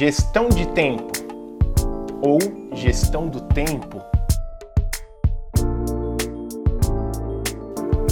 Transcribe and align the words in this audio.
Gestão 0.00 0.48
de 0.48 0.66
tempo 0.68 1.12
ou 2.22 2.38
gestão 2.72 3.28
do 3.28 3.38
tempo. 3.38 4.00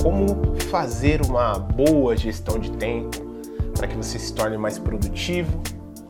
Como 0.03 0.55
fazer 0.69 1.23
uma 1.25 1.59
boa 1.59 2.15
gestão 2.15 2.59
de 2.59 2.73
tempo 2.73 3.17
para 3.75 3.89
que 3.89 3.97
você 3.97 4.19
se 4.19 4.35
torne 4.35 4.59
mais 4.59 4.79
produtivo, 4.79 5.63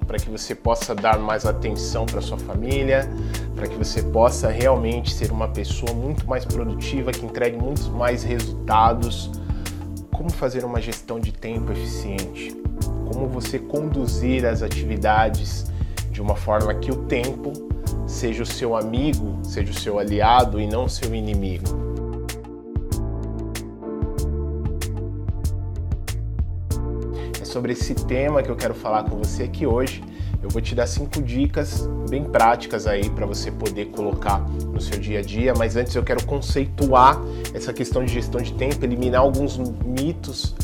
para 0.05 0.19
que 0.19 0.29
você 0.29 0.53
possa 0.53 0.97
dar 0.97 1.17
mais 1.17 1.47
atenção 1.47 2.07
para 2.07 2.21
sua 2.21 2.39
família, 2.39 3.09
para 3.55 3.69
que 3.69 3.77
você 3.77 4.03
possa 4.03 4.49
realmente 4.49 5.15
ser 5.15 5.31
uma 5.31 5.47
pessoa 5.47 5.93
muito 5.93 6.27
mais 6.27 6.45
produtiva, 6.45 7.13
que 7.13 7.25
entregue 7.25 7.57
muitos 7.57 7.87
mais 7.87 8.25
resultados. 8.25 9.31
Como 10.13 10.29
fazer 10.29 10.65
uma 10.65 10.81
gestão 10.81 11.21
de 11.21 11.31
tempo 11.31 11.71
eficiente? 11.71 12.61
Como 13.19 13.31
você 13.31 13.59
conduzir 13.59 14.47
as 14.47 14.63
atividades 14.63 15.67
de 16.09 16.23
uma 16.23 16.37
forma 16.37 16.73
que 16.73 16.93
o 16.93 16.95
tempo 17.07 17.53
seja 18.07 18.45
o 18.45 18.47
seu 18.47 18.77
amigo, 18.77 19.41
seja 19.43 19.73
o 19.73 19.75
seu 19.75 19.99
aliado 19.99 20.61
e 20.61 20.69
não 20.69 20.89
seu 20.89 21.13
inimigo. 21.13 21.65
É 27.43 27.45
sobre 27.45 27.73
esse 27.73 27.93
tema 27.93 28.41
que 28.41 28.51
eu 28.51 28.55
quero 28.55 28.73
falar 28.73 29.03
com 29.03 29.17
você 29.17 29.43
aqui 29.43 29.67
hoje. 29.67 30.01
Eu 30.41 30.49
vou 30.49 30.63
te 30.63 30.77
dar 30.77 30.87
cinco 30.87 31.21
dicas 31.21 31.89
bem 32.09 32.23
práticas 32.23 32.87
aí 32.87 33.11
para 33.11 33.27
você 33.27 33.51
poder 33.51 33.87
colocar 33.87 34.39
no 34.49 34.81
seu 34.81 34.97
dia 34.97 35.19
a 35.19 35.23
dia, 35.23 35.53
mas 35.59 35.75
antes 35.75 35.93
eu 35.97 36.05
quero 36.05 36.25
conceituar 36.25 37.21
essa 37.53 37.73
questão 37.73 38.05
de 38.05 38.13
gestão 38.13 38.41
de 38.41 38.55
tempo, 38.55 38.85
eliminar 38.85 39.23
alguns 39.23 39.59
mitos 39.59 40.55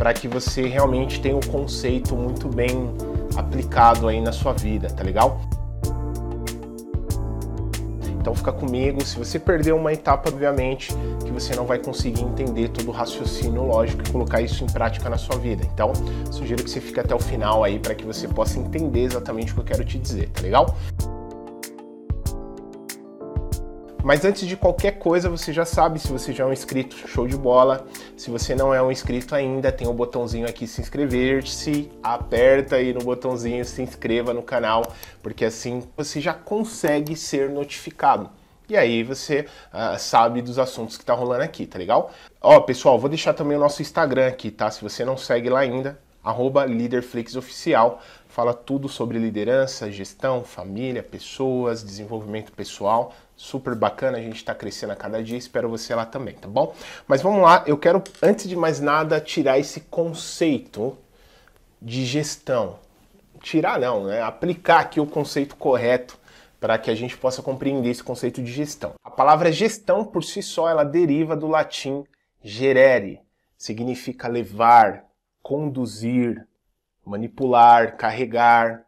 para 0.00 0.14
que 0.14 0.26
você 0.26 0.62
realmente 0.62 1.20
tenha 1.20 1.34
o 1.34 1.40
um 1.40 1.42
conceito 1.42 2.16
muito 2.16 2.48
bem 2.48 2.70
aplicado 3.36 4.08
aí 4.08 4.18
na 4.18 4.32
sua 4.32 4.54
vida, 4.54 4.88
tá 4.88 5.04
legal? 5.04 5.42
Então 8.18 8.34
fica 8.34 8.50
comigo, 8.50 9.04
se 9.04 9.18
você 9.18 9.38
perder 9.38 9.74
uma 9.74 9.92
etapa, 9.92 10.30
obviamente, 10.30 10.90
que 11.22 11.30
você 11.30 11.54
não 11.54 11.66
vai 11.66 11.78
conseguir 11.78 12.22
entender 12.22 12.68
todo 12.68 12.88
o 12.88 12.92
raciocínio 12.92 13.62
lógico 13.62 14.02
e 14.02 14.10
colocar 14.10 14.40
isso 14.40 14.64
em 14.64 14.68
prática 14.68 15.10
na 15.10 15.18
sua 15.18 15.36
vida. 15.36 15.68
Então, 15.74 15.92
sugiro 16.30 16.64
que 16.64 16.70
você 16.70 16.80
fique 16.80 16.98
até 16.98 17.14
o 17.14 17.18
final 17.18 17.62
aí 17.62 17.78
para 17.78 17.94
que 17.94 18.06
você 18.06 18.26
possa 18.26 18.58
entender 18.58 19.02
exatamente 19.02 19.52
o 19.52 19.56
que 19.56 19.60
eu 19.60 19.64
quero 19.64 19.84
te 19.84 19.98
dizer, 19.98 20.30
tá 20.30 20.40
legal? 20.40 20.74
Mas 24.02 24.24
antes 24.24 24.48
de 24.48 24.56
qualquer 24.56 24.92
coisa, 24.92 25.28
você 25.28 25.52
já 25.52 25.66
sabe, 25.66 25.98
se 25.98 26.08
você 26.08 26.32
já 26.32 26.44
é 26.44 26.46
um 26.46 26.52
inscrito, 26.52 26.96
show 27.06 27.28
de 27.28 27.36
bola. 27.36 27.86
Se 28.16 28.30
você 28.30 28.54
não 28.54 28.72
é 28.72 28.82
um 28.82 28.90
inscrito 28.90 29.34
ainda, 29.34 29.70
tem 29.70 29.86
o 29.86 29.90
um 29.90 29.94
botãozinho 29.94 30.48
aqui 30.48 30.66
se 30.66 30.80
inscrever-se, 30.80 31.90
aperta 32.02 32.76
aí 32.76 32.94
no 32.94 33.00
botãozinho 33.00 33.62
se 33.62 33.82
inscreva 33.82 34.32
no 34.32 34.42
canal, 34.42 34.90
porque 35.22 35.44
assim 35.44 35.82
você 35.94 36.18
já 36.18 36.32
consegue 36.32 37.14
ser 37.14 37.50
notificado. 37.50 38.30
E 38.70 38.76
aí 38.76 39.02
você 39.02 39.46
uh, 39.74 39.98
sabe 39.98 40.40
dos 40.40 40.58
assuntos 40.58 40.96
que 40.96 41.04
tá 41.04 41.12
rolando 41.12 41.42
aqui, 41.42 41.66
tá 41.66 41.78
legal? 41.78 42.10
Ó, 42.40 42.58
pessoal, 42.60 42.98
vou 42.98 43.10
deixar 43.10 43.34
também 43.34 43.56
o 43.56 43.60
nosso 43.60 43.82
Instagram 43.82 44.28
aqui, 44.28 44.50
tá? 44.50 44.70
Se 44.70 44.80
você 44.80 45.04
não 45.04 45.16
segue 45.16 45.50
lá 45.50 45.60
ainda, 45.60 45.98
arroba 46.24 46.64
LeaderFlixOficial. 46.64 48.00
Fala 48.28 48.54
tudo 48.54 48.88
sobre 48.88 49.18
liderança, 49.18 49.90
gestão, 49.90 50.44
família, 50.44 51.02
pessoas, 51.02 51.82
desenvolvimento 51.82 52.52
pessoal 52.52 53.12
super 53.40 53.74
bacana, 53.74 54.18
a 54.18 54.20
gente 54.20 54.36
está 54.36 54.54
crescendo 54.54 54.92
a 54.92 54.96
cada 54.96 55.22
dia, 55.22 55.38
espero 55.38 55.66
você 55.66 55.94
lá 55.94 56.04
também, 56.04 56.34
tá 56.34 56.46
bom? 56.46 56.74
Mas 57.08 57.22
vamos 57.22 57.40
lá, 57.40 57.64
eu 57.66 57.78
quero, 57.78 58.04
antes 58.22 58.46
de 58.46 58.54
mais 58.54 58.80
nada, 58.80 59.18
tirar 59.18 59.58
esse 59.58 59.80
conceito 59.80 60.96
de 61.80 62.04
gestão. 62.04 62.78
Tirar 63.40 63.80
não, 63.80 64.04
né? 64.04 64.20
Aplicar 64.20 64.80
aqui 64.80 65.00
o 65.00 65.06
conceito 65.06 65.56
correto 65.56 66.18
para 66.60 66.76
que 66.76 66.90
a 66.90 66.94
gente 66.94 67.16
possa 67.16 67.40
compreender 67.40 67.88
esse 67.88 68.04
conceito 68.04 68.42
de 68.42 68.52
gestão. 68.52 68.92
A 69.02 69.10
palavra 69.10 69.50
gestão 69.50 70.04
por 70.04 70.22
si 70.22 70.42
só, 70.42 70.68
ela 70.68 70.84
deriva 70.84 71.34
do 71.34 71.48
latim 71.48 72.04
gerere, 72.42 73.20
significa 73.56 74.28
levar, 74.28 75.06
conduzir, 75.42 76.46
manipular, 77.06 77.96
carregar, 77.96 78.84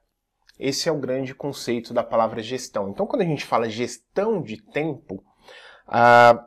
esse 0.62 0.88
é 0.88 0.92
o 0.92 0.98
grande 0.98 1.34
conceito 1.34 1.92
da 1.92 2.04
palavra 2.04 2.40
gestão. 2.40 2.88
Então, 2.88 3.04
quando 3.04 3.22
a 3.22 3.26
gente 3.26 3.44
fala 3.44 3.68
gestão 3.68 4.40
de 4.40 4.62
tempo, 4.62 5.16
uh, 5.88 6.40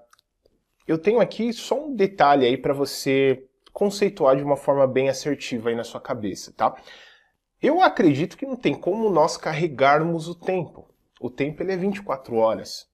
eu 0.87 0.97
tenho 0.97 1.19
aqui 1.19 1.51
só 1.51 1.85
um 1.85 1.93
detalhe 1.93 2.45
aí 2.45 2.57
para 2.57 2.73
você 2.73 3.45
conceituar 3.73 4.37
de 4.37 4.43
uma 4.43 4.55
forma 4.55 4.87
bem 4.87 5.09
assertiva 5.09 5.67
aí 5.67 5.75
na 5.75 5.83
sua 5.83 5.99
cabeça, 5.99 6.53
tá? 6.53 6.73
Eu 7.61 7.81
acredito 7.81 8.37
que 8.37 8.45
não 8.45 8.55
tem 8.55 8.73
como 8.73 9.09
nós 9.09 9.35
carregarmos 9.35 10.29
o 10.29 10.35
tempo. 10.35 10.89
O 11.19 11.29
tempo 11.29 11.61
ele 11.61 11.73
é 11.73 11.77
24 11.77 12.37
horas. 12.37 12.89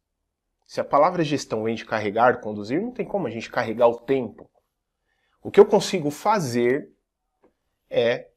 Se 0.65 0.81
a 0.81 0.85
palavra 0.85 1.23
gestão 1.23 1.63
vem 1.63 1.75
de 1.75 1.85
carregar, 1.85 2.41
conduzir, 2.41 2.81
não 2.81 2.91
tem 2.91 3.05
como 3.05 3.27
a 3.27 3.29
gente 3.29 3.51
carregar 3.51 3.87
o 3.87 3.99
tempo. 3.99 4.49
O 5.43 5.51
que 5.51 5.59
eu 5.59 5.65
consigo 5.67 6.09
fazer 6.09 6.89
é 7.91 8.30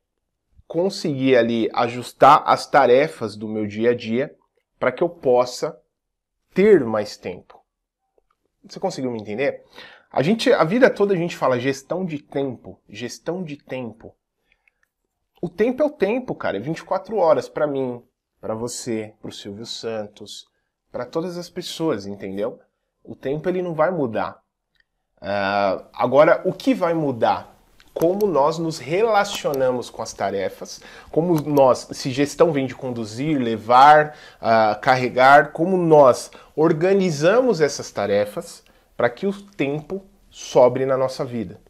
conseguir 0.67 1.37
ali 1.37 1.69
ajustar 1.73 2.43
as 2.47 2.67
tarefas 2.67 3.37
do 3.37 3.49
meu 3.49 3.67
dia 3.67 3.91
a 3.91 3.95
dia 3.95 4.35
para 4.79 4.93
que 4.93 5.03
eu 5.03 5.09
possa 5.09 5.79
ter 6.53 6.85
mais 6.85 7.17
tempo. 7.17 7.63
Você 8.65 8.81
conseguiu 8.81 9.11
me 9.11 9.21
entender? 9.21 9.65
A 10.11 10.23
gente, 10.23 10.53
a 10.53 10.65
vida 10.65 10.89
toda 10.89 11.13
a 11.13 11.17
gente 11.17 11.37
fala 11.37 11.59
gestão 11.59 12.05
de 12.05 12.19
tempo, 12.19 12.81
gestão 12.89 13.43
de 13.43 13.57
tempo. 13.57 14.15
O 15.43 15.49
tempo 15.49 15.83
é 15.83 15.87
o 15.87 15.91
tempo, 15.91 16.35
cara, 16.35 16.57
é 16.57 16.61
24 16.61 17.17
horas 17.17 17.49
para 17.49 17.67
mim, 17.67 18.03
para 18.41 18.55
você, 18.55 19.15
para 19.21 19.29
o 19.29 19.33
Silvio 19.33 19.67
Santos, 19.67 20.47
para 20.91 21.05
todas 21.05 21.37
as 21.37 21.51
pessoas, 21.51 22.07
entendeu? 22.07 22.61
O 23.03 23.15
tempo 23.15 23.49
ele 23.49 23.61
não 23.61 23.75
vai 23.75 23.91
mudar. 23.91 24.41
Uh, 25.17 25.85
agora, 25.93 26.43
o 26.45 26.53
que 26.53 26.73
vai 26.73 26.95
mudar? 26.95 27.54
Como 27.95 28.27
nós 28.27 28.59
nos 28.59 28.79
relacionamos 28.79 29.89
com 29.89 30.03
as 30.03 30.13
tarefas, 30.13 30.81
como 31.13 31.41
nós, 31.41 31.89
se 31.93 32.11
gestão 32.11 32.53
vem 32.53 32.67
de 32.67 32.75
conduzir, 32.75 33.41
levar, 33.41 34.17
uh, 34.43 34.79
carregar, 34.81 35.53
como 35.53 35.77
nós 35.77 36.33
organizamos 36.57 37.61
essas 37.61 37.93
tarefas 37.93 38.65
para 38.97 39.09
que 39.09 39.27
o 39.27 39.33
tempo 39.33 40.03
sobre 40.29 40.85
na 40.85 40.97
nossa 40.97 41.25
vida. 41.25 41.61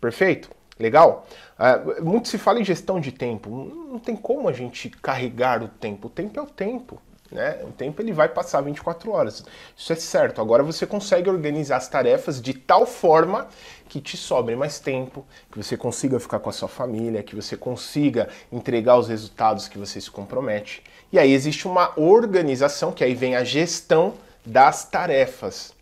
Perfeito? 0.00 0.50
Legal? 0.78 1.26
Uh, 1.58 2.02
muito 2.02 2.28
se 2.28 2.38
fala 2.38 2.58
em 2.58 2.64
gestão 2.64 2.98
de 2.98 3.12
tempo. 3.12 3.50
Não 3.90 3.98
tem 3.98 4.16
como 4.16 4.48
a 4.48 4.52
gente 4.52 4.88
carregar 4.88 5.62
o 5.62 5.68
tempo. 5.68 6.06
O 6.08 6.10
tempo 6.10 6.40
é 6.40 6.42
o 6.42 6.46
tempo. 6.46 7.00
Né? 7.32 7.60
O 7.64 7.72
tempo 7.72 8.02
ele 8.02 8.12
vai 8.12 8.28
passar 8.28 8.60
24 8.60 9.10
horas. 9.10 9.42
Isso 9.74 9.92
é 9.92 9.96
certo. 9.96 10.42
Agora 10.42 10.62
você 10.62 10.86
consegue 10.86 11.30
organizar 11.30 11.78
as 11.78 11.88
tarefas 11.88 12.42
de 12.42 12.52
tal 12.52 12.84
forma 12.84 13.48
que 13.88 14.02
te 14.02 14.18
sobre 14.18 14.54
mais 14.54 14.78
tempo, 14.78 15.24
que 15.50 15.56
você 15.56 15.76
consiga 15.76 16.20
ficar 16.20 16.38
com 16.38 16.50
a 16.50 16.52
sua 16.52 16.68
família, 16.68 17.22
que 17.22 17.34
você 17.34 17.56
consiga 17.56 18.28
entregar 18.50 18.98
os 18.98 19.08
resultados 19.08 19.66
que 19.66 19.78
você 19.78 19.98
se 19.98 20.10
compromete. 20.10 20.82
E 21.10 21.18
aí 21.18 21.32
existe 21.32 21.66
uma 21.66 21.98
organização, 21.98 22.92
que 22.92 23.02
aí 23.02 23.14
vem 23.14 23.34
a 23.34 23.44
gestão 23.44 24.14
das 24.44 24.84
tarefas. 24.84 25.72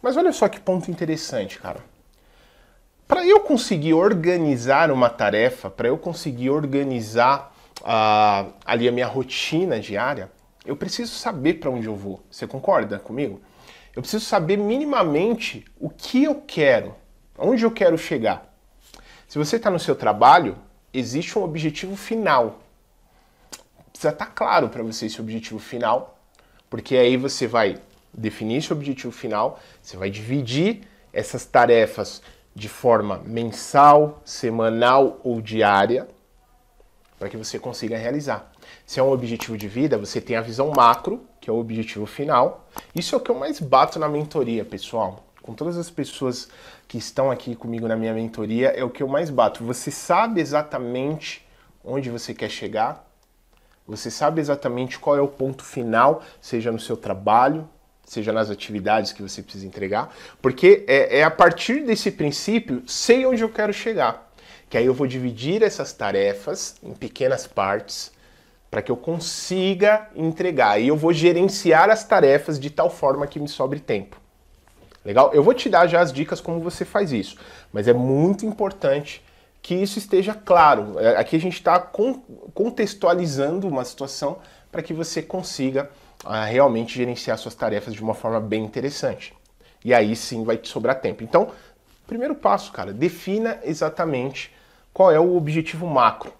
Mas 0.00 0.16
olha 0.16 0.32
só 0.32 0.48
que 0.48 0.60
ponto 0.60 0.90
interessante, 0.90 1.58
cara. 1.58 1.80
Para 3.06 3.26
eu 3.26 3.40
conseguir 3.40 3.92
organizar 3.92 4.90
uma 4.90 5.10
tarefa, 5.10 5.68
para 5.68 5.88
eu 5.88 5.98
conseguir 5.98 6.48
organizar 6.48 7.54
uh, 7.80 8.52
ali 8.64 8.88
a 8.88 8.92
minha 8.92 9.06
rotina 9.06 9.78
diária, 9.78 10.30
eu 10.64 10.76
preciso 10.76 11.12
saber 11.14 11.54
para 11.54 11.70
onde 11.70 11.86
eu 11.86 11.94
vou. 11.94 12.22
Você 12.30 12.46
concorda 12.46 12.98
comigo? 12.98 13.40
Eu 13.94 14.02
preciso 14.02 14.24
saber 14.24 14.56
minimamente 14.56 15.64
o 15.78 15.88
que 15.88 16.24
eu 16.24 16.42
quero, 16.46 16.94
onde 17.38 17.64
eu 17.64 17.70
quero 17.70 17.96
chegar. 17.96 18.52
Se 19.28 19.38
você 19.38 19.56
está 19.56 19.70
no 19.70 19.78
seu 19.78 19.94
trabalho, 19.94 20.56
existe 20.92 21.38
um 21.38 21.42
objetivo 21.42 21.96
final. 21.96 22.60
Precisa 23.92 24.12
estar 24.12 24.26
tá 24.26 24.30
claro 24.30 24.68
para 24.68 24.82
você 24.82 25.06
esse 25.06 25.20
objetivo 25.20 25.58
final, 25.58 26.18
porque 26.68 26.96
aí 26.96 27.16
você 27.16 27.46
vai 27.46 27.78
definir 28.12 28.56
esse 28.56 28.72
objetivo 28.72 29.12
final, 29.12 29.60
você 29.82 29.96
vai 29.96 30.10
dividir 30.10 30.82
essas 31.12 31.44
tarefas 31.44 32.22
de 32.54 32.68
forma 32.68 33.22
mensal, 33.24 34.20
semanal 34.24 35.20
ou 35.24 35.40
diária, 35.40 36.08
para 37.18 37.28
que 37.28 37.36
você 37.36 37.58
consiga 37.58 37.96
realizar. 37.96 38.52
Se 38.86 39.00
é 39.00 39.02
um 39.02 39.10
objetivo 39.10 39.56
de 39.56 39.68
vida, 39.68 39.96
você 39.96 40.20
tem 40.20 40.36
a 40.36 40.40
visão 40.40 40.70
macro, 40.74 41.24
que 41.40 41.48
é 41.48 41.52
o 41.52 41.58
objetivo 41.58 42.06
final. 42.06 42.68
Isso 42.94 43.14
é 43.14 43.18
o 43.18 43.20
que 43.20 43.30
eu 43.30 43.34
mais 43.34 43.60
bato 43.60 43.98
na 43.98 44.08
mentoria, 44.08 44.64
pessoal. 44.64 45.24
Com 45.42 45.54
todas 45.54 45.76
as 45.76 45.90
pessoas 45.90 46.48
que 46.88 46.98
estão 46.98 47.30
aqui 47.30 47.54
comigo 47.54 47.86
na 47.86 47.96
minha 47.96 48.14
mentoria, 48.14 48.68
é 48.68 48.82
o 48.82 48.90
que 48.90 49.02
eu 49.02 49.08
mais 49.08 49.30
bato. 49.30 49.62
Você 49.64 49.90
sabe 49.90 50.40
exatamente 50.40 51.46
onde 51.84 52.10
você 52.10 52.32
quer 52.32 52.48
chegar? 52.48 53.06
Você 53.86 54.10
sabe 54.10 54.40
exatamente 54.40 54.98
qual 54.98 55.16
é 55.16 55.20
o 55.20 55.28
ponto 55.28 55.62
final, 55.62 56.22
seja 56.40 56.72
no 56.72 56.80
seu 56.80 56.96
trabalho, 56.96 57.68
seja 58.04 58.32
nas 58.32 58.50
atividades 58.50 59.12
que 59.12 59.22
você 59.22 59.42
precisa 59.42 59.66
entregar? 59.66 60.14
Porque 60.40 60.84
é, 60.88 61.18
é 61.18 61.24
a 61.24 61.30
partir 61.30 61.84
desse 61.84 62.10
princípio, 62.10 62.82
sei 62.86 63.26
onde 63.26 63.42
eu 63.42 63.48
quero 63.50 63.72
chegar. 63.72 64.32
Que 64.68 64.78
aí 64.78 64.86
eu 64.86 64.94
vou 64.94 65.06
dividir 65.06 65.62
essas 65.62 65.92
tarefas 65.92 66.76
em 66.82 66.92
pequenas 66.92 67.46
partes, 67.46 68.12
para 68.70 68.82
que 68.82 68.90
eu 68.90 68.96
consiga 68.96 70.08
entregar. 70.16 70.80
E 70.80 70.88
eu 70.88 70.96
vou 70.96 71.12
gerenciar 71.12 71.90
as 71.90 72.04
tarefas 72.04 72.58
de 72.58 72.70
tal 72.70 72.90
forma 72.90 73.26
que 73.26 73.38
me 73.38 73.48
sobre 73.48 73.78
tempo. 73.78 74.20
Legal? 75.04 75.32
Eu 75.34 75.42
vou 75.42 75.54
te 75.54 75.68
dar 75.68 75.86
já 75.86 76.00
as 76.00 76.12
dicas 76.12 76.40
como 76.40 76.60
você 76.60 76.84
faz 76.84 77.12
isso, 77.12 77.36
mas 77.72 77.86
é 77.86 77.92
muito 77.92 78.46
importante 78.46 79.22
que 79.62 79.74
isso 79.74 79.98
esteja 79.98 80.34
claro. 80.34 80.98
É, 80.98 81.16
aqui 81.16 81.36
a 81.36 81.40
gente 81.40 81.54
está 81.54 81.78
contextualizando 81.78 83.68
uma 83.68 83.84
situação 83.84 84.38
para 84.72 84.82
que 84.82 84.92
você 84.92 85.22
consiga 85.22 85.90
uh, 86.24 86.50
realmente 86.50 86.96
gerenciar 86.96 87.38
suas 87.38 87.54
tarefas 87.54 87.94
de 87.94 88.02
uma 88.02 88.12
forma 88.12 88.40
bem 88.40 88.64
interessante. 88.64 89.32
E 89.84 89.94
aí 89.94 90.16
sim 90.16 90.42
vai 90.42 90.56
te 90.56 90.68
sobrar 90.68 91.00
tempo. 91.00 91.22
Então, 91.22 91.50
primeiro 92.06 92.34
passo, 92.34 92.72
cara, 92.72 92.92
defina 92.92 93.58
exatamente 93.64 94.52
qual 94.92 95.10
é 95.10 95.18
o 95.18 95.36
objetivo 95.36 95.86
macro. 95.86 96.32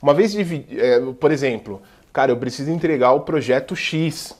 Uma 0.00 0.14
vez, 0.14 0.34
é, 0.34 1.00
por 1.20 1.30
exemplo, 1.30 1.82
cara, 2.12 2.32
eu 2.32 2.36
preciso 2.36 2.70
entregar 2.70 3.12
o 3.12 3.20
projeto 3.20 3.76
X. 3.76 4.36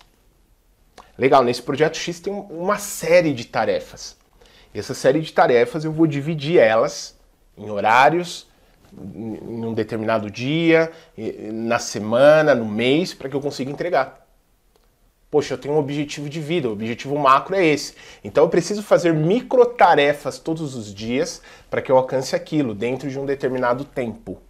Legal, 1.17 1.45
nesse 1.45 1.63
projeto 1.63 1.97
X 1.97 2.21
tem 2.21 2.33
uma 2.33 2.79
série 2.79 3.33
de 3.33 3.45
tarefas. 3.45 4.17
E 4.75 4.79
essa 4.79 4.95
série 4.95 5.21
de 5.21 5.33
tarefas 5.33 5.85
eu 5.85 5.93
vou 5.93 6.07
dividir 6.07 6.59
elas 6.59 7.17
em 7.57 7.71
horários, 7.71 8.49
em 8.93 9.65
um 9.65 9.75
determinado 9.75 10.31
dia, 10.31 10.91
na 11.53 11.79
semana, 11.79 12.55
no 12.55 12.65
mês, 12.65 13.15
para 13.15 13.29
que 13.29 13.37
eu 13.37 13.41
consiga 13.41 13.71
entregar. 13.71 14.22
Poxa, 15.33 15.55
eu 15.55 15.59
tenho 15.59 15.73
um 15.73 15.79
objetivo 15.79 16.29
de 16.29 16.43
vida, 16.43 16.69
o 16.69 16.73
objetivo 16.73 17.19
macro 17.19 17.57
é 17.57 17.65
esse. 17.65 17.95
Então 18.23 18.45
eu 18.45 18.51
preciso 18.51 18.83
fazer 18.83 19.15
micro 19.15 19.65
tarefas 19.65 20.39
todos 20.39 20.75
os 20.75 20.95
dias 20.95 21.41
para 21.71 21.81
que 21.81 21.91
eu 21.91 21.97
alcance 21.97 22.37
aquilo 22.37 22.75
dentro 22.75 23.09
de 23.09 23.19
um 23.19 23.25
determinado 23.25 23.83
tempo. 23.83 24.43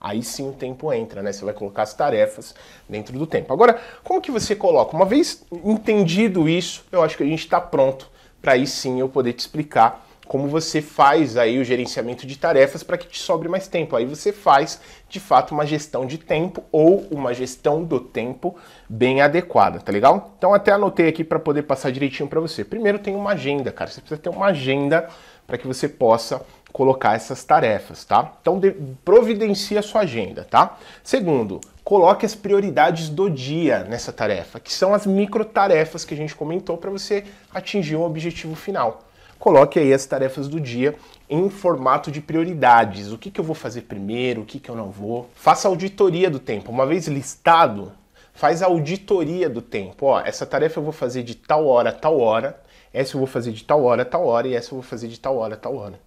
Aí 0.00 0.22
sim 0.22 0.48
o 0.48 0.52
tempo 0.52 0.92
entra, 0.92 1.20
né? 1.20 1.32
Você 1.32 1.44
vai 1.44 1.52
colocar 1.52 1.82
as 1.82 1.94
tarefas 1.94 2.54
dentro 2.88 3.18
do 3.18 3.26
tempo. 3.26 3.52
Agora, 3.52 3.80
como 4.04 4.20
que 4.20 4.30
você 4.30 4.54
coloca? 4.54 4.96
Uma 4.96 5.04
vez 5.04 5.44
entendido 5.64 6.48
isso, 6.48 6.84
eu 6.92 7.02
acho 7.02 7.16
que 7.16 7.24
a 7.24 7.26
gente 7.26 7.40
está 7.40 7.60
pronto 7.60 8.08
para 8.40 8.52
aí 8.52 8.68
sim 8.68 9.00
eu 9.00 9.08
poder 9.08 9.32
te 9.32 9.40
explicar 9.40 10.06
como 10.30 10.46
você 10.46 10.80
faz 10.80 11.36
aí 11.36 11.58
o 11.58 11.64
gerenciamento 11.64 12.24
de 12.24 12.38
tarefas 12.38 12.84
para 12.84 12.96
que 12.96 13.08
te 13.08 13.18
sobre 13.18 13.48
mais 13.48 13.66
tempo. 13.66 13.96
Aí 13.96 14.04
você 14.04 14.32
faz, 14.32 14.80
de 15.08 15.18
fato, 15.18 15.52
uma 15.52 15.66
gestão 15.66 16.06
de 16.06 16.18
tempo 16.18 16.62
ou 16.70 17.04
uma 17.10 17.34
gestão 17.34 17.82
do 17.82 17.98
tempo 17.98 18.56
bem 18.88 19.20
adequada, 19.20 19.80
tá 19.80 19.90
legal? 19.90 20.32
Então 20.38 20.54
até 20.54 20.70
anotei 20.70 21.08
aqui 21.08 21.24
para 21.24 21.40
poder 21.40 21.62
passar 21.62 21.90
direitinho 21.90 22.28
para 22.28 22.38
você. 22.38 22.62
Primeiro 22.62 23.00
tem 23.00 23.16
uma 23.16 23.32
agenda, 23.32 23.72
cara. 23.72 23.90
Você 23.90 24.00
precisa 24.00 24.20
ter 24.20 24.28
uma 24.28 24.46
agenda 24.46 25.08
para 25.48 25.58
que 25.58 25.66
você 25.66 25.88
possa 25.88 26.40
colocar 26.72 27.16
essas 27.16 27.42
tarefas, 27.42 28.04
tá? 28.04 28.34
Então 28.40 28.56
de, 28.60 28.70
providencie 29.04 29.76
a 29.76 29.82
sua 29.82 30.02
agenda, 30.02 30.46
tá? 30.48 30.78
Segundo, 31.02 31.60
coloque 31.82 32.24
as 32.24 32.36
prioridades 32.36 33.08
do 33.08 33.28
dia 33.28 33.82
nessa 33.82 34.12
tarefa, 34.12 34.60
que 34.60 34.72
são 34.72 34.94
as 34.94 35.04
micro 35.08 35.44
tarefas 35.44 36.04
que 36.04 36.14
a 36.14 36.16
gente 36.16 36.36
comentou 36.36 36.78
para 36.78 36.88
você 36.88 37.24
atingir 37.52 37.96
o 37.96 38.02
objetivo 38.02 38.54
final. 38.54 39.09
Coloque 39.40 39.78
aí 39.78 39.90
as 39.94 40.04
tarefas 40.04 40.48
do 40.48 40.60
dia 40.60 40.94
em 41.26 41.48
formato 41.48 42.10
de 42.10 42.20
prioridades. 42.20 43.10
O 43.10 43.16
que, 43.16 43.30
que 43.30 43.40
eu 43.40 43.44
vou 43.44 43.54
fazer 43.54 43.80
primeiro, 43.80 44.42
o 44.42 44.44
que, 44.44 44.60
que 44.60 44.70
eu 44.70 44.76
não 44.76 44.90
vou. 44.90 45.30
Faça 45.34 45.66
auditoria 45.66 46.28
do 46.28 46.38
tempo. 46.38 46.70
Uma 46.70 46.84
vez 46.84 47.08
listado, 47.08 47.90
faz 48.34 48.62
a 48.62 48.66
auditoria 48.66 49.48
do 49.48 49.62
tempo. 49.62 50.04
Ó, 50.04 50.20
essa 50.20 50.44
tarefa 50.44 50.78
eu 50.78 50.84
vou 50.84 50.92
fazer 50.92 51.22
de 51.22 51.34
tal 51.34 51.66
hora, 51.66 51.90
tal 51.90 52.20
hora. 52.20 52.60
Essa 52.92 53.16
eu 53.16 53.18
vou 53.18 53.26
fazer 53.26 53.52
de 53.52 53.64
tal 53.64 53.82
hora, 53.82 54.04
tal 54.04 54.26
hora. 54.26 54.46
E 54.46 54.54
essa 54.54 54.68
eu 54.68 54.74
vou 54.74 54.82
fazer 54.82 55.08
de 55.08 55.18
tal 55.18 55.38
hora, 55.38 55.56
tal 55.56 55.74
hora. 55.74 55.98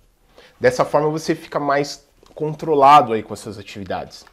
Dessa 0.59 0.86
forma 0.86 1.09
você 1.09 1.33
fica 1.33 1.59
mais 1.59 2.07
controlado 2.36 3.13
aí 3.13 3.24
com 3.24 3.33
as 3.33 3.39
suas 3.39 3.57
atividades. 3.57 4.25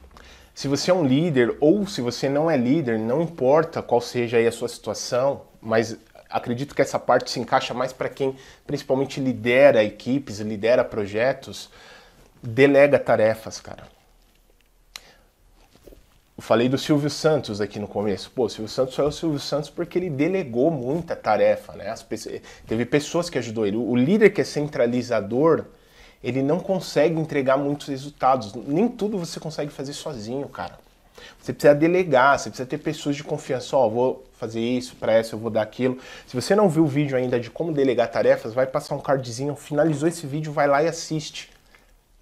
Se 0.54 0.68
você 0.68 0.90
é 0.90 0.94
um 0.94 1.06
líder 1.06 1.56
ou 1.58 1.86
se 1.86 2.02
você 2.02 2.28
não 2.28 2.50
é 2.50 2.56
líder, 2.58 2.98
não 2.98 3.22
importa 3.22 3.80
qual 3.80 4.02
seja 4.02 4.36
aí 4.36 4.46
a 4.46 4.52
sua 4.52 4.68
situação, 4.68 5.40
mas 5.58 5.96
acredito 6.30 6.74
que 6.74 6.82
essa 6.82 6.98
parte 6.98 7.30
se 7.30 7.40
encaixa 7.40 7.74
mais 7.74 7.92
para 7.92 8.08
quem 8.08 8.36
principalmente 8.66 9.20
lidera 9.20 9.82
equipes, 9.82 10.38
lidera 10.38 10.84
projetos, 10.84 11.70
delega 12.42 12.98
tarefas, 12.98 13.60
cara. 13.60 13.84
Eu 16.40 16.42
falei 16.42 16.70
do 16.70 16.78
Silvio 16.78 17.10
Santos 17.10 17.60
aqui 17.60 17.78
no 17.78 17.86
começo. 17.86 18.30
Pô, 18.30 18.46
o 18.46 18.48
Silvio 18.48 18.72
Santos 18.72 18.94
só 18.94 19.02
é 19.02 19.06
o 19.06 19.12
Silvio 19.12 19.38
Santos 19.38 19.68
porque 19.68 19.98
ele 19.98 20.08
delegou 20.08 20.70
muita 20.70 21.14
tarefa, 21.14 21.74
né? 21.74 21.94
Pessoas, 22.08 22.40
teve 22.66 22.86
pessoas 22.86 23.28
que 23.28 23.36
ajudou 23.36 23.66
ele. 23.66 23.76
O 23.76 23.94
líder 23.94 24.30
que 24.30 24.40
é 24.40 24.44
centralizador, 24.44 25.66
ele 26.24 26.42
não 26.42 26.58
consegue 26.58 27.20
entregar 27.20 27.58
muitos 27.58 27.88
resultados. 27.88 28.54
Nem 28.54 28.88
tudo 28.88 29.18
você 29.18 29.38
consegue 29.38 29.70
fazer 29.70 29.92
sozinho, 29.92 30.48
cara. 30.48 30.78
Você 31.40 31.52
precisa 31.52 31.74
delegar, 31.74 32.38
você 32.38 32.50
precisa 32.50 32.68
ter 32.68 32.78
pessoas 32.78 33.16
de 33.16 33.24
confiança. 33.24 33.76
Ó, 33.76 33.86
oh, 33.86 33.90
vou 33.90 34.24
fazer 34.32 34.60
isso, 34.60 34.96
para 34.96 35.12
essa 35.12 35.34
eu 35.34 35.38
vou 35.38 35.50
dar 35.50 35.62
aquilo. 35.62 35.98
Se 36.26 36.34
você 36.34 36.54
não 36.54 36.68
viu 36.68 36.84
o 36.84 36.86
vídeo 36.86 37.16
ainda 37.16 37.38
de 37.38 37.50
como 37.50 37.72
delegar 37.72 38.10
tarefas, 38.10 38.54
vai 38.54 38.66
passar 38.66 38.94
um 38.94 39.00
cardzinho. 39.00 39.54
Finalizou 39.56 40.08
esse 40.08 40.26
vídeo, 40.26 40.52
vai 40.52 40.66
lá 40.66 40.82
e 40.82 40.88
assiste. 40.88 41.50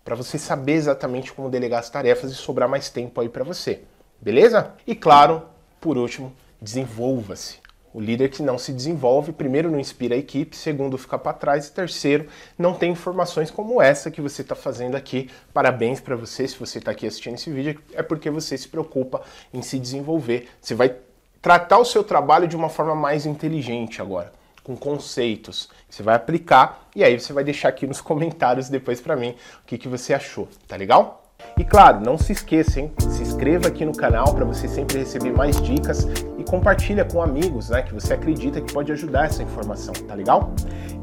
Para 0.04 0.14
você 0.14 0.38
saber 0.38 0.72
exatamente 0.72 1.32
como 1.32 1.50
delegar 1.50 1.80
as 1.80 1.90
tarefas 1.90 2.30
e 2.30 2.34
sobrar 2.34 2.68
mais 2.68 2.88
tempo 2.88 3.20
aí 3.20 3.28
para 3.28 3.44
você. 3.44 3.82
Beleza? 4.20 4.72
E 4.86 4.94
claro, 4.94 5.42
por 5.80 5.96
último, 5.96 6.32
desenvolva-se. 6.60 7.67
O 7.92 8.00
líder 8.00 8.28
que 8.28 8.42
não 8.42 8.58
se 8.58 8.72
desenvolve, 8.72 9.32
primeiro, 9.32 9.70
não 9.70 9.80
inspira 9.80 10.14
a 10.14 10.18
equipe, 10.18 10.54
segundo, 10.54 10.98
fica 10.98 11.18
para 11.18 11.32
trás 11.32 11.68
e 11.68 11.72
terceiro, 11.72 12.26
não 12.58 12.74
tem 12.74 12.92
informações 12.92 13.50
como 13.50 13.80
essa 13.80 14.10
que 14.10 14.20
você 14.20 14.42
está 14.42 14.54
fazendo 14.54 14.94
aqui. 14.94 15.30
Parabéns 15.54 15.98
para 16.00 16.14
você 16.14 16.46
se 16.46 16.58
você 16.58 16.78
está 16.78 16.90
aqui 16.90 17.06
assistindo 17.06 17.34
esse 17.34 17.50
vídeo, 17.50 17.80
é 17.94 18.02
porque 18.02 18.30
você 18.30 18.58
se 18.58 18.68
preocupa 18.68 19.22
em 19.52 19.62
se 19.62 19.78
desenvolver. 19.78 20.48
Você 20.60 20.74
vai 20.74 20.96
tratar 21.40 21.78
o 21.78 21.84
seu 21.84 22.04
trabalho 22.04 22.46
de 22.46 22.56
uma 22.56 22.68
forma 22.68 22.94
mais 22.94 23.24
inteligente 23.24 24.02
agora, 24.02 24.32
com 24.62 24.76
conceitos. 24.76 25.70
Você 25.88 26.02
vai 26.02 26.14
aplicar 26.14 26.88
e 26.94 27.02
aí 27.02 27.18
você 27.18 27.32
vai 27.32 27.42
deixar 27.42 27.70
aqui 27.70 27.86
nos 27.86 28.00
comentários 28.02 28.68
depois 28.68 29.00
para 29.00 29.16
mim 29.16 29.34
o 29.62 29.66
que, 29.66 29.78
que 29.78 29.88
você 29.88 30.12
achou, 30.12 30.48
tá 30.66 30.76
legal? 30.76 31.24
E 31.56 31.64
claro, 31.64 32.00
não 32.00 32.18
se 32.18 32.32
esqueça, 32.32 32.80
hein? 32.80 32.92
Se 32.98 33.22
inscreva 33.22 33.68
aqui 33.68 33.84
no 33.84 33.94
canal 33.94 34.34
para 34.34 34.44
você 34.44 34.68
sempre 34.68 34.98
receber 34.98 35.32
mais 35.32 35.60
dicas 35.60 36.04
compartilha 36.48 37.04
com 37.04 37.22
amigos, 37.22 37.68
né? 37.68 37.82
Que 37.82 37.94
você 37.94 38.14
acredita 38.14 38.60
que 38.60 38.72
pode 38.72 38.90
ajudar 38.90 39.26
essa 39.26 39.42
informação, 39.42 39.92
tá 39.94 40.14
legal? 40.14 40.52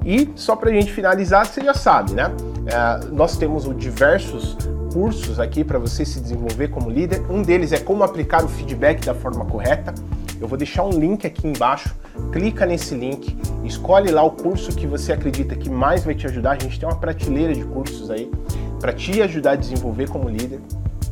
E 0.04 0.30
só 0.36 0.56
para 0.56 0.70
a 0.70 0.74
gente 0.74 0.92
finalizar, 0.92 1.46
você 1.46 1.62
já 1.64 1.74
sabe, 1.74 2.14
né? 2.14 2.32
É, 2.66 3.06
nós 3.12 3.38
temos 3.38 3.66
diversos 3.78 4.58
cursos 4.92 5.40
aqui 5.40 5.64
para 5.64 5.78
você 5.78 6.06
se 6.06 6.20
desenvolver 6.20 6.70
como 6.70 6.90
líder. 6.90 7.22
Um 7.30 7.42
deles 7.42 7.72
é 7.72 7.78
como 7.78 8.04
aplicar 8.04 8.44
o 8.44 8.48
feedback 8.48 9.06
da 9.06 9.14
forma 9.14 9.46
correta. 9.46 9.94
Eu 10.40 10.48
vou 10.48 10.58
deixar 10.58 10.84
um 10.84 10.92
link 10.92 11.26
aqui 11.26 11.48
embaixo. 11.48 11.96
Clica 12.32 12.66
nesse 12.66 12.96
link, 12.96 13.38
escolhe 13.64 14.10
lá 14.10 14.24
o 14.24 14.32
curso 14.32 14.72
que 14.72 14.88
você 14.88 15.12
acredita 15.12 15.56
que 15.56 15.70
mais 15.70 16.04
vai 16.04 16.16
te 16.16 16.26
ajudar. 16.28 16.52
A 16.52 16.60
gente 16.60 16.80
tem 16.80 16.88
uma 16.88 16.96
prateleira 16.96 17.54
de 17.54 17.64
cursos 17.66 18.10
aí 18.10 18.32
para 18.80 18.94
te 18.94 19.22
ajudar 19.22 19.52
a 19.52 19.56
desenvolver 19.56 20.10
como 20.10 20.30
líder, 20.30 20.60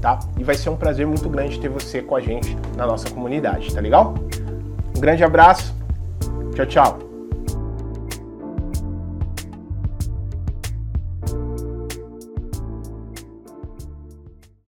tá? 0.03 0.19
E 0.37 0.43
vai 0.43 0.55
ser 0.55 0.69
um 0.69 0.75
prazer 0.75 1.07
muito 1.07 1.29
grande 1.29 1.57
ter 1.57 1.69
você 1.69 2.01
com 2.01 2.13
a 2.17 2.19
gente 2.19 2.57
na 2.75 2.85
nossa 2.85 3.09
comunidade, 3.09 3.73
tá 3.73 3.79
legal? 3.79 4.13
Um 4.95 4.99
grande 4.99 5.23
abraço. 5.23 5.73
Tchau, 6.53 6.65
tchau. 6.65 7.12